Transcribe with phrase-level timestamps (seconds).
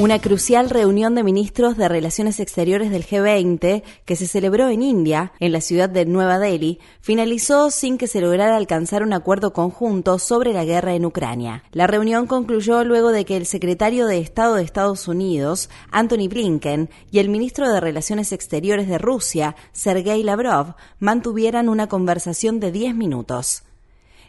[0.00, 5.32] Una crucial reunión de ministros de Relaciones Exteriores del G20 que se celebró en India,
[5.40, 10.20] en la ciudad de Nueva Delhi, finalizó sin que se lograra alcanzar un acuerdo conjunto
[10.20, 11.64] sobre la guerra en Ucrania.
[11.72, 16.90] La reunión concluyó luego de que el secretario de Estado de Estados Unidos, Anthony Blinken,
[17.10, 22.94] y el ministro de Relaciones Exteriores de Rusia, Sergei Lavrov, mantuvieran una conversación de 10
[22.94, 23.64] minutos.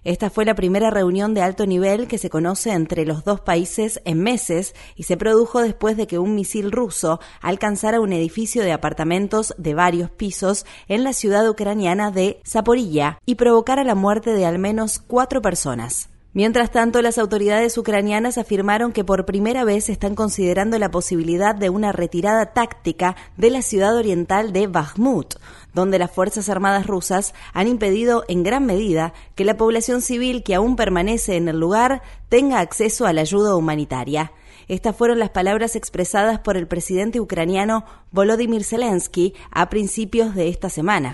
[0.04, 4.02] Esta fue la primera reunión de alto nivel que se conoce entre los dos países
[4.06, 8.72] en meses y se produjo después de que un misil ruso alcanzara un edificio de
[8.72, 14.46] apartamentos de varios pisos en la ciudad ucraniana de Zaporilla y provocara la muerte de
[14.46, 16.10] al menos cuatro personas.
[16.32, 21.72] Mientras tanto, las autoridades ucranianas afirmaron que por primera vez están considerando la posibilidad de
[21.72, 25.36] una retirada táctica de la ciudad oriental de Bakhmut,
[25.74, 30.54] donde las Fuerzas Armadas rusas han impedido en gran medida que la población civil que
[30.54, 34.32] aún permanece en el lugar tenga acceso a la ayuda humanitaria.
[34.70, 40.70] Estas fueron las palabras expresadas por el presidente ucraniano Volodymyr Zelensky a principios de esta
[40.70, 41.12] semana.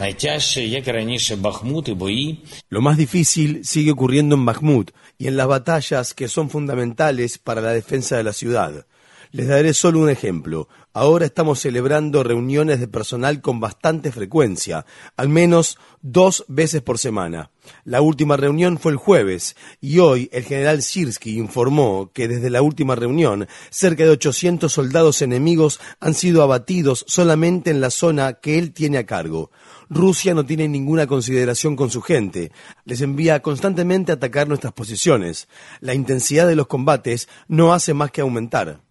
[2.67, 7.62] Lo más difícil sigue ocurriendo en Bakhmut y en las batallas que son fundamentales para
[7.62, 8.86] la defensa de la ciudad.
[9.31, 10.67] Les daré solo un ejemplo.
[10.92, 17.52] Ahora estamos celebrando reuniones de personal con bastante frecuencia, al menos dos veces por semana.
[17.83, 22.62] La última reunión fue el jueves y hoy el general Sirsky informó que desde la
[22.62, 28.57] última reunión cerca de 800 soldados enemigos han sido abatidos solamente en la zona que
[28.57, 29.51] él tiene a cargo.
[29.90, 32.51] Rusia no tiene ninguna consideración con su gente.
[32.85, 35.47] Les envía constantemente a atacar nuestras posiciones.
[35.79, 38.81] La intensidad de los combates no hace más que aumentar.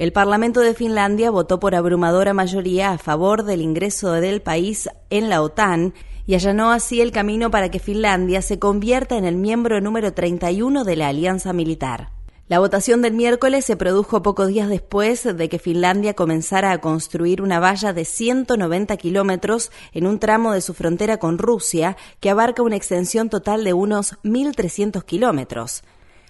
[0.00, 5.28] El Parlamento de Finlandia votó por abrumadora mayoría a favor del ingreso del país en
[5.28, 5.92] la OTAN
[6.26, 10.84] y allanó así el camino para que Finlandia se convierta en el miembro número 31
[10.84, 12.12] de la alianza militar.
[12.48, 17.42] La votación del miércoles se produjo pocos días después de que Finlandia comenzara a construir
[17.42, 22.62] una valla de 190 kilómetros en un tramo de su frontera con Rusia que abarca
[22.62, 25.82] una extensión total de unos 1.300 kilómetros.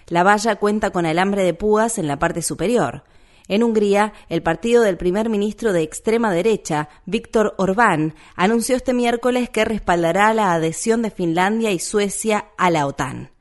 [0.07, 3.05] La valla cuenta con alambre de púas en la parte superior.
[3.47, 9.49] En Hungría, el partido del primer ministro de extrema derecha, Víctor Orbán, anunció este miércoles
[9.49, 13.31] que respaldará la adhesión de Finlandia y Suecia a la OTAN.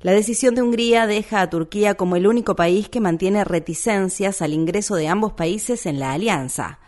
[0.00, 4.52] La decisión de Hungría deja a Turquía como el único país que mantiene reticencias al
[4.52, 6.78] ingreso de ambos países en la alianza.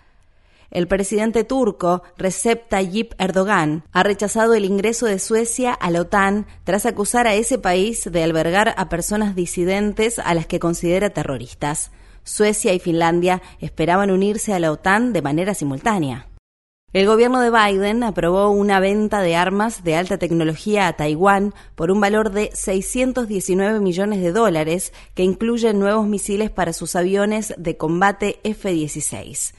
[0.71, 6.47] El presidente turco Recep Tayyip Erdogan ha rechazado el ingreso de Suecia a la OTAN
[6.65, 11.91] tras acusar a ese país de albergar a personas disidentes a las que considera terroristas.
[12.29, 16.29] Suecia y Finlandia esperaban unirse a la OTAN de manera simultánea.
[16.93, 21.91] El gobierno de Biden aprobó una venta de armas de alta tecnología a Taiwán por
[21.91, 27.77] un valor de 619 millones de dólares que incluyen nuevos misiles para sus aviones de
[27.77, 29.53] combate F-16.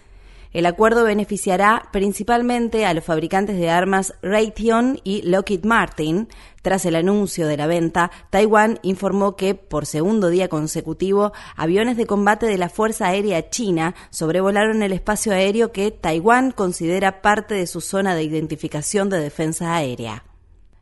[0.52, 6.28] El acuerdo beneficiará principalmente a los fabricantes de armas Raytheon y Lockheed Martin.
[6.64, 12.08] Tras el anuncio de la venta, Taiwán informó que, por segundo día consecutivo, aviones de
[12.08, 17.68] combate de la Fuerza Aérea China sobrevolaron el espacio aéreo que Taiwán considera parte de
[17.68, 20.24] su zona de identificación de defensa aérea.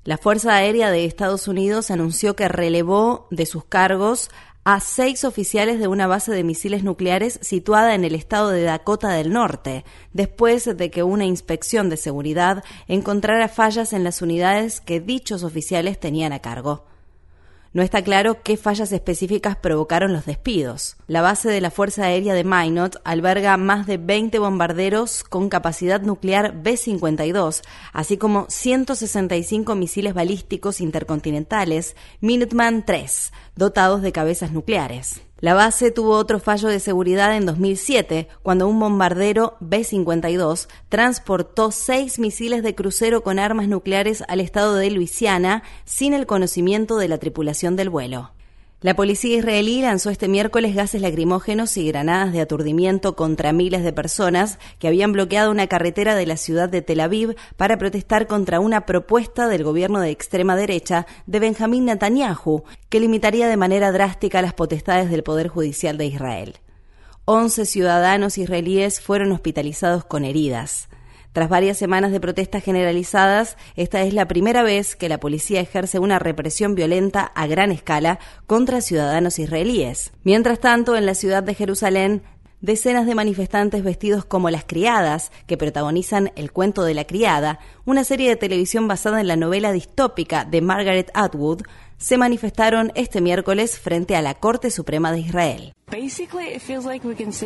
[0.05, 4.29] La Fuerza Aérea de Estados Unidos anunció que relevó de sus cargos
[4.69, 9.07] a seis oficiales de una base de misiles nucleares situada en el estado de Dakota
[9.13, 14.99] del Norte, después de que una inspección de seguridad encontrara fallas en las unidades que
[14.99, 16.83] dichos oficiales tenían a cargo.
[17.73, 20.97] No está claro qué fallas específicas provocaron los despidos.
[21.07, 26.01] La base de la Fuerza Aérea de Minot alberga más de 20 bombarderos con capacidad
[26.01, 27.61] nuclear B-52,
[27.93, 33.05] así como 165 misiles balísticos intercontinentales Minuteman III,
[33.55, 35.26] dotados de cabezas nucleares.
[35.39, 42.17] La base tuvo otro fallo de seguridad en 2007, cuando un bombardero B-52 transportó seis
[42.17, 47.19] misiles de crucero con armas nucleares al estado de Luisiana sin el conocimiento de la
[47.19, 48.31] tripulación del vuelo.
[48.79, 53.91] La policía israelí lanzó este miércoles gases lacrimógenos y granadas de aturdimiento contra miles de
[53.91, 58.59] personas que habían bloqueado una carretera de la ciudad de Tel Aviv para protestar contra
[58.59, 64.43] una propuesta del gobierno de extrema derecha de Benjamín Netanyahu, que limitaría de manera drástica
[64.43, 66.57] las potestades del Poder Judicial de Israel.
[67.25, 70.87] Once ciudadanos israelíes fueron hospitalizados con heridas.
[71.37, 75.99] Tras varias semanas de protestas generalizadas, esta es la primera vez que la policía ejerce
[75.99, 78.17] una represión violenta a gran escala
[78.47, 80.13] contra ciudadanos israelíes.
[80.23, 82.23] Mientras tanto, en la ciudad de Jerusalén,
[82.59, 88.03] decenas de manifestantes vestidos como las criadas, que protagonizan El cuento de la criada, una
[88.03, 91.61] serie de televisión basada en la novela distópica de Margaret Atwood,
[91.97, 95.73] se manifestaron este miércoles frente a la Corte Suprema de Israel.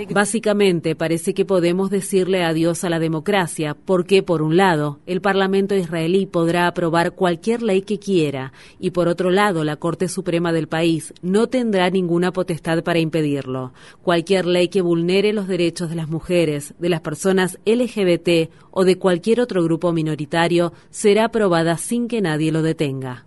[0.09, 5.75] Básicamente, parece que podemos decirle adiós a la democracia, porque, por un lado, el Parlamento
[5.75, 10.68] israelí podrá aprobar cualquier ley que quiera, y por otro lado, la Corte Suprema del
[10.68, 13.74] país no tendrá ninguna potestad para impedirlo.
[14.01, 18.98] Cualquier ley que vulnere los derechos de las mujeres, de las personas LGBT o de
[18.98, 23.25] cualquier otro grupo minoritario será aprobada sin que nadie lo detenga.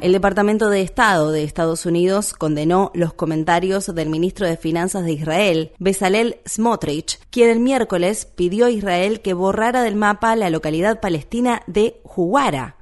[0.00, 5.12] El Departamento de Estado de Estados Unidos condenó los comentarios del ministro de Finanzas de
[5.12, 11.00] Israel, Bezalel Smotrich, quien el miércoles pidió a Israel que borrara del mapa la localidad
[11.00, 12.76] palestina de Juwara.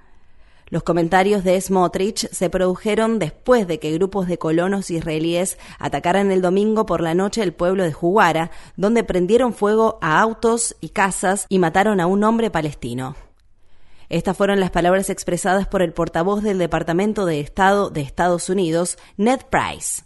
[0.70, 6.42] Los comentarios de Smotrich se produjeron después de que grupos de colonos israelíes atacaran el
[6.42, 11.46] domingo por la noche el pueblo de Juwara, donde prendieron fuego a autos y casas
[11.48, 13.14] y mataron a un hombre palestino.
[14.10, 18.98] Estas fueron las palabras expresadas por el portavoz del Departamento de Estado de Estados Unidos,
[19.16, 20.02] Ned Price.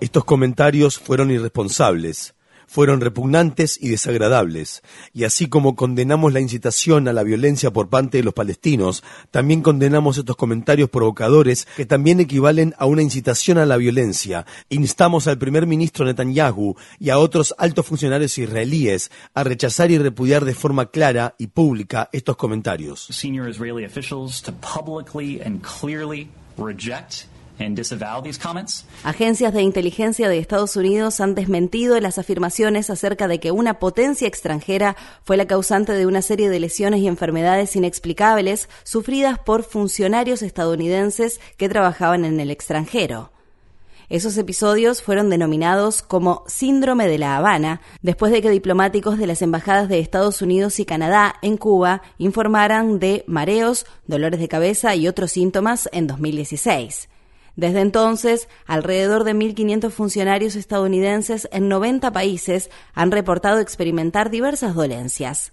[0.00, 2.36] Estos comentarios fueron irresponsables
[2.68, 4.82] fueron repugnantes y desagradables,
[5.12, 9.62] y así como condenamos la incitación a la violencia por parte de los palestinos, también
[9.62, 14.46] condenamos estos comentarios provocadores que también equivalen a una incitación a la violencia.
[14.68, 20.44] Instamos al primer ministro Netanyahu y a otros altos funcionarios israelíes a rechazar y repudiar
[20.44, 23.06] de forma clara y pública estos comentarios.
[29.04, 34.28] Agencias de inteligencia de Estados Unidos han desmentido las afirmaciones acerca de que una potencia
[34.28, 40.42] extranjera fue la causante de una serie de lesiones y enfermedades inexplicables sufridas por funcionarios
[40.42, 43.30] estadounidenses que trabajaban en el extranjero.
[44.08, 49.42] Esos episodios fueron denominados como Síndrome de La Habana, después de que diplomáticos de las
[49.42, 55.08] embajadas de Estados Unidos y Canadá en Cuba informaran de mareos, dolores de cabeza y
[55.08, 57.10] otros síntomas en 2016.
[57.58, 65.52] Desde entonces, alrededor de 1.500 funcionarios estadounidenses en 90 países han reportado experimentar diversas dolencias.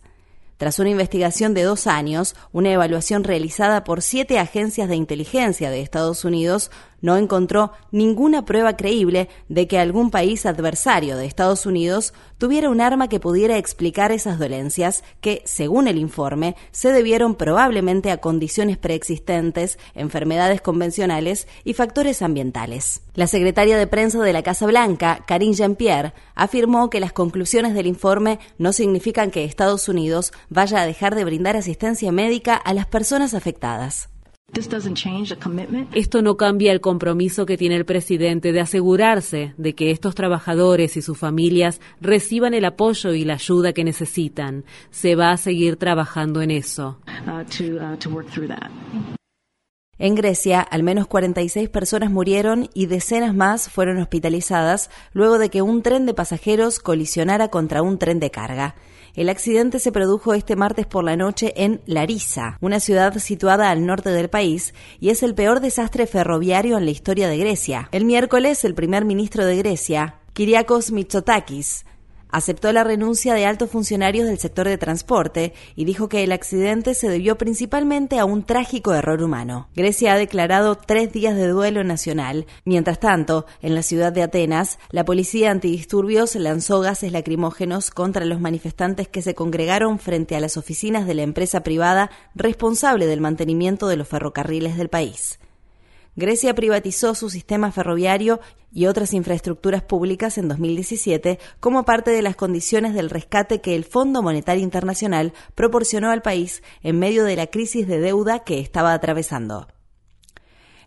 [0.57, 5.81] Tras una investigación de dos años, una evaluación realizada por siete agencias de inteligencia de
[5.81, 6.69] Estados Unidos
[7.05, 12.81] no encontró ninguna prueba creíble de que algún país adversario de Estados Unidos tuviera un
[12.81, 18.79] arma que pudiera explicar esas dolencias que, según el informe, se debieron probablemente a condiciones
[18.79, 23.03] preexistentes, enfermedades convencionales y factores ambientales.
[23.13, 27.85] La secretaria de prensa de la Casa Blanca, Karine Jean-Pierre, afirmó que las conclusiones del
[27.85, 32.87] informe no significan que Estados Unidos vaya a dejar de brindar asistencia médica a las
[32.87, 34.09] personas afectadas.
[35.93, 40.95] Esto no cambia el compromiso que tiene el presidente de asegurarse de que estos trabajadores
[40.95, 44.63] y sus familias reciban el apoyo y la ayuda que necesitan.
[44.91, 46.99] Se va a seguir trabajando en eso.
[47.27, 47.97] Uh, uh,
[49.97, 55.61] en Grecia, al menos 46 personas murieron y decenas más fueron hospitalizadas luego de que
[55.61, 58.75] un tren de pasajeros colisionara contra un tren de carga.
[59.15, 63.85] El accidente se produjo este martes por la noche en Larissa, una ciudad situada al
[63.85, 67.87] norte del país, y es el peor desastre ferroviario en la historia de Grecia.
[67.93, 71.85] El miércoles, el primer ministro de Grecia, Kyriakos Mitsotakis,
[72.35, 76.93] aceptó la renuncia de altos funcionarios del sector de transporte y dijo que el accidente
[76.93, 79.69] se debió principalmente a un trágico error humano.
[79.73, 82.45] Grecia ha declarado tres días de duelo nacional.
[82.65, 88.41] Mientras tanto, en la ciudad de Atenas, la policía antidisturbios lanzó gases lacrimógenos contra los
[88.41, 93.87] manifestantes que se congregaron frente a las oficinas de la empresa privada responsable del mantenimiento
[93.87, 95.39] de los ferrocarriles del país.
[96.17, 98.39] Grecia privatizó su sistema ferroviario
[98.71, 103.83] y otras infraestructuras públicas en 2017 como parte de las condiciones del rescate que el
[103.83, 108.93] Fondo Monetario Internacional proporcionó al país en medio de la crisis de deuda que estaba
[108.93, 109.67] atravesando.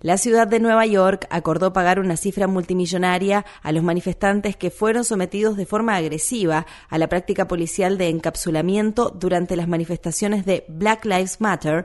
[0.00, 5.04] La ciudad de Nueva York acordó pagar una cifra multimillonaria a los manifestantes que fueron
[5.04, 11.04] sometidos de forma agresiva a la práctica policial de encapsulamiento durante las manifestaciones de Black
[11.04, 11.84] Lives Matter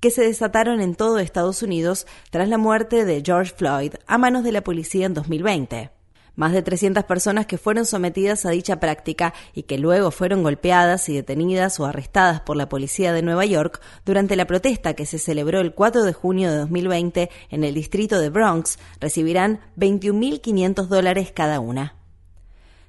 [0.00, 4.44] que se desataron en todo Estados Unidos tras la muerte de George Floyd a manos
[4.44, 5.90] de la policía en 2020.
[6.36, 11.08] Más de 300 personas que fueron sometidas a dicha práctica y que luego fueron golpeadas
[11.08, 15.18] y detenidas o arrestadas por la policía de Nueva York durante la protesta que se
[15.18, 21.30] celebró el 4 de junio de 2020 en el distrito de Bronx recibirán 21.500 dólares
[21.32, 21.94] cada una.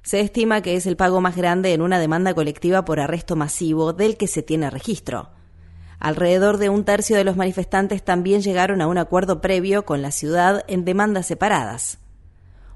[0.02, 3.92] Se estima que es el pago más grande en una demanda colectiva por arresto masivo
[3.92, 5.35] del que se tiene registro.
[5.98, 10.10] Alrededor de un tercio de los manifestantes también llegaron a un acuerdo previo con la
[10.10, 11.98] ciudad en demandas separadas.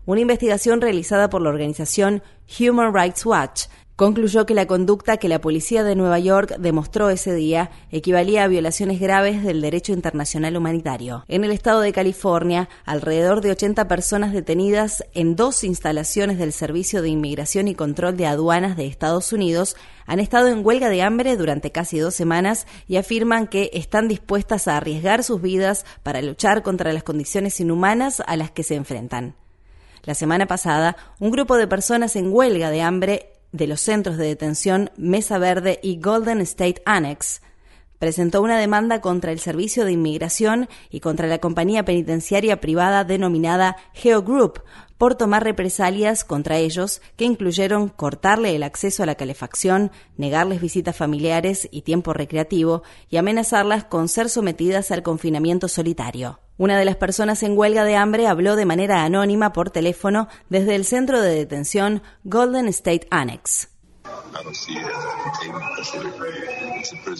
[0.06, 2.22] Una investigación realizada por la organización
[2.58, 3.66] Human Rights Watch
[4.00, 8.48] concluyó que la conducta que la policía de Nueva York demostró ese día equivalía a
[8.48, 11.26] violaciones graves del derecho internacional humanitario.
[11.28, 17.02] En el estado de California, alrededor de 80 personas detenidas en dos instalaciones del Servicio
[17.02, 19.76] de Inmigración y Control de Aduanas de Estados Unidos
[20.06, 24.66] han estado en huelga de hambre durante casi dos semanas y afirman que están dispuestas
[24.66, 29.34] a arriesgar sus vidas para luchar contra las condiciones inhumanas a las que se enfrentan.
[30.04, 34.26] La semana pasada, un grupo de personas en huelga de hambre de los centros de
[34.26, 37.40] detención Mesa Verde y Golden State Annex
[38.00, 43.76] presentó una demanda contra el Servicio de Inmigración y contra la compañía penitenciaria privada denominada
[43.92, 44.62] Geo Group
[44.96, 50.96] por tomar represalias contra ellos que incluyeron cortarle el acceso a la calefacción, negarles visitas
[50.96, 56.40] familiares y tiempo recreativo y amenazarlas con ser sometidas al confinamiento solitario.
[56.60, 60.74] Una de las personas en huelga de hambre habló de manera anónima por teléfono desde
[60.74, 63.70] el centro de detención Golden State Annex.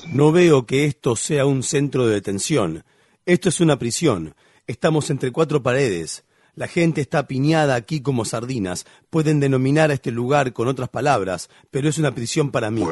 [0.09, 2.85] No veo que esto sea un centro de detención.
[3.25, 4.35] Esto es una prisión.
[4.67, 6.25] Estamos entre cuatro paredes.
[6.55, 8.85] La gente está piñada aquí como sardinas.
[9.09, 12.85] Pueden denominar a este lugar con otras palabras, pero es una prisión para mí.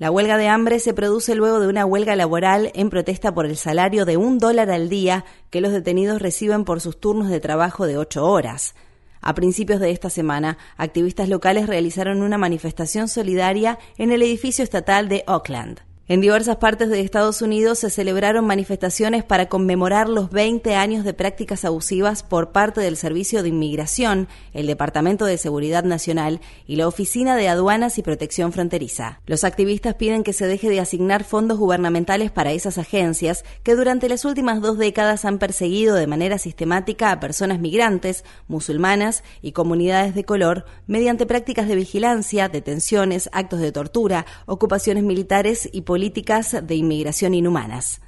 [0.00, 3.58] La huelga de hambre se produce luego de una huelga laboral en protesta por el
[3.58, 7.86] salario de un dólar al día que los detenidos reciben por sus turnos de trabajo
[7.86, 8.74] de ocho horas.
[9.20, 15.10] A principios de esta semana, activistas locales realizaron una manifestación solidaria en el edificio estatal
[15.10, 15.82] de Oakland.
[16.10, 21.14] En diversas partes de Estados Unidos se celebraron manifestaciones para conmemorar los 20 años de
[21.14, 26.88] prácticas abusivas por parte del Servicio de Inmigración, el Departamento de Seguridad Nacional y la
[26.88, 29.20] Oficina de Aduanas y Protección Fronteriza.
[29.24, 34.08] Los activistas piden que se deje de asignar fondos gubernamentales para esas agencias que durante
[34.08, 40.16] las últimas dos décadas han perseguido de manera sistemática a personas migrantes, musulmanas y comunidades
[40.16, 46.56] de color mediante prácticas de vigilancia, detenciones, actos de tortura, ocupaciones militares y políticas políticas
[46.62, 48.00] de inmigración inhumanas.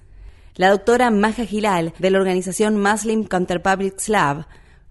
[0.55, 4.01] La doctora Maja Gilal, de la organización Muslim Counter Public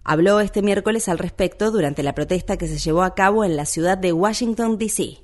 [0.03, 3.65] habló este miércoles al respecto durante la protesta que se llevó a cabo en la
[3.65, 5.17] ciudad de Washington, D.C.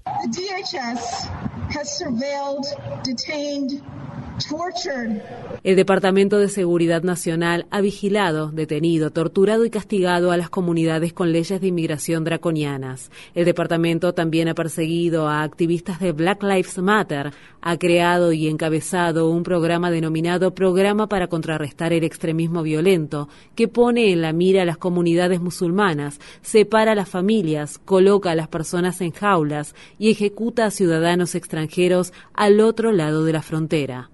[5.64, 11.32] El Departamento de Seguridad Nacional ha vigilado, detenido, torturado y castigado a las comunidades con
[11.32, 13.10] leyes de inmigración draconianas.
[13.34, 19.30] El departamento también ha perseguido a activistas de Black Lives Matter, ha creado y encabezado
[19.32, 24.66] un programa denominado Programa para contrarrestar el extremismo violento, que pone en la mira a
[24.66, 30.66] las comunidades musulmanas, separa a las familias, coloca a las personas en jaulas y ejecuta
[30.66, 34.12] a ciudadanos extranjeros al otro lado de la frontera.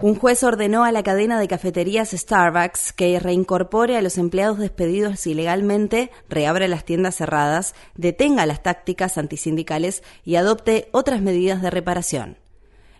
[0.00, 5.26] Un juez ordenó a la cadena de cafeterías Starbucks que reincorpore a los empleados despedidos
[5.26, 12.38] ilegalmente, reabra las tiendas cerradas, detenga las tácticas antisindicales y adopte otras medidas de reparación.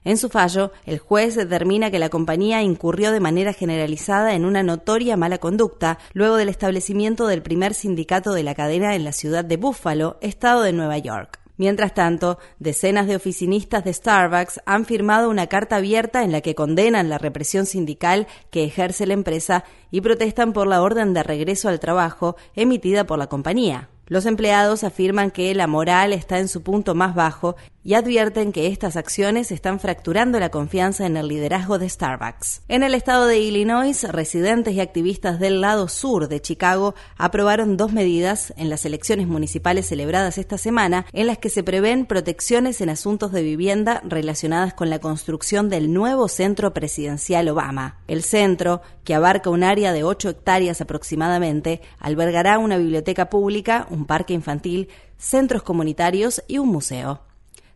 [0.04, 4.64] En su fallo, el juez determina que la compañía incurrió de manera generalizada en una
[4.64, 9.44] notoria mala conducta luego del establecimiento del primer sindicato de la cadena en la ciudad
[9.44, 11.41] de Buffalo, estado de Nueva York.
[11.62, 16.56] Mientras tanto, decenas de oficinistas de Starbucks han firmado una carta abierta en la que
[16.56, 21.68] condenan la represión sindical que ejerce la empresa y protestan por la orden de regreso
[21.68, 23.90] al trabajo emitida por la compañía.
[24.06, 28.68] Los empleados afirman que la moral está en su punto más bajo y advierten que
[28.68, 32.62] estas acciones están fracturando la confianza en el liderazgo de Starbucks.
[32.68, 37.92] En el estado de Illinois, residentes y activistas del lado sur de Chicago aprobaron dos
[37.92, 42.90] medidas en las elecciones municipales celebradas esta semana en las que se prevén protecciones en
[42.90, 47.98] asuntos de vivienda relacionadas con la construcción del nuevo centro presidencial Obama.
[48.06, 54.06] El centro, que abarca un área de 8 hectáreas aproximadamente, albergará una biblioteca pública, un
[54.06, 57.20] parque infantil, centros comunitarios y un museo.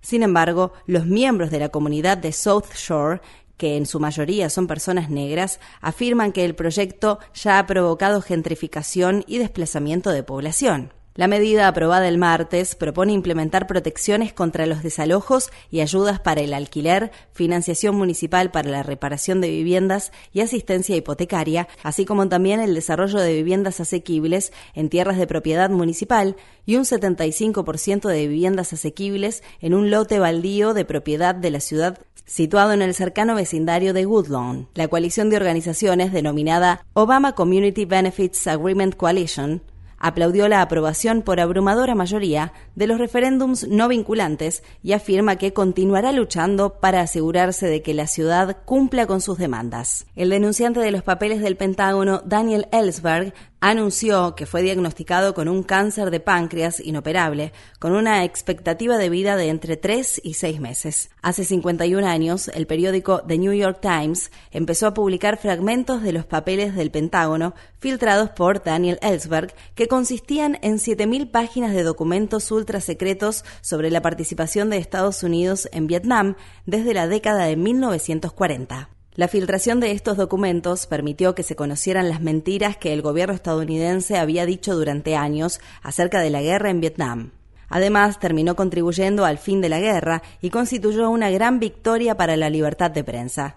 [0.01, 3.21] Sin embargo, los miembros de la comunidad de South Shore
[3.57, 9.25] que en su mayoría son personas negras, afirman que el proyecto ya ha provocado gentrificación
[9.27, 10.93] y desplazamiento de población.
[11.17, 16.53] La medida aprobada el martes propone implementar protecciones contra los desalojos y ayudas para el
[16.53, 22.75] alquiler, financiación municipal para la reparación de viviendas y asistencia hipotecaria, así como también el
[22.75, 29.43] desarrollo de viviendas asequibles en tierras de propiedad municipal y un 75% de viviendas asequibles
[29.63, 34.05] en un lote baldío de propiedad de la ciudad situado en el cercano vecindario de
[34.05, 34.69] Woodlawn.
[34.75, 39.63] La coalición de organizaciones denominada Obama Community Benefits Agreement Coalition
[39.99, 46.13] aplaudió la aprobación por abrumadora mayoría de los referéndums no vinculantes y afirma que continuará
[46.13, 50.07] luchando para asegurarse de que la ciudad cumpla con sus demandas.
[50.17, 55.63] El denunciante de los papeles del Pentágono, Daniel Ellsberg, anunció que fue diagnosticado con un
[55.63, 61.11] cáncer de páncreas inoperable, con una expectativa de vida de entre 3 y 6 meses.
[61.23, 66.27] Hace 51 años, el periódico The New York Times empezó a publicar fragmentos de los
[66.27, 72.81] papeles del Pentágono filtrados por Daniel Ellsberg, que consistían en 7.000 páginas de documentos ultra
[72.81, 76.37] secretos sobre la participación de Estados Unidos en Vietnam
[76.67, 78.96] desde la década de 1940.
[79.17, 84.19] La filtración de estos documentos permitió que se conocieran las mentiras que el gobierno estadounidense
[84.19, 87.31] había dicho durante años acerca de la guerra en Vietnam.
[87.71, 92.51] Además, terminó contribuyendo al fin de la guerra y constituyó una gran victoria para la
[92.51, 93.57] libertad de prensa.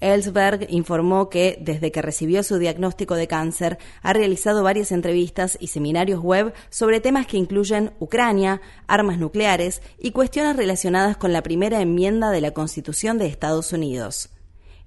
[0.00, 5.68] Ellsberg informó que, desde que recibió su diagnóstico de cáncer, ha realizado varias entrevistas y
[5.68, 11.80] seminarios web sobre temas que incluyen Ucrania, armas nucleares y cuestiones relacionadas con la primera
[11.80, 14.28] enmienda de la Constitución de Estados Unidos.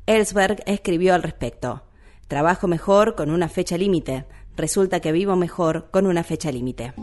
[0.05, 1.83] Ellsberg escribió al respecto.
[2.27, 4.25] Trabajo mejor con una fecha límite.
[4.55, 6.93] Resulta que vivo mejor con una fecha límite.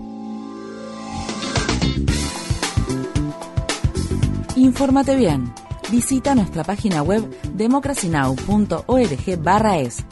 [4.57, 5.52] Infórmate bien.
[5.90, 10.04] Visita nuestra página web democracynow.org/es.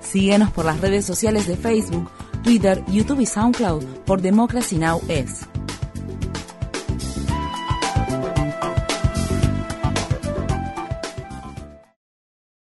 [0.00, 2.10] Síguenos por las redes sociales de Facebook,
[2.42, 5.00] Twitter, YouTube y SoundCloud por Democracy Now!
[5.08, 5.46] es.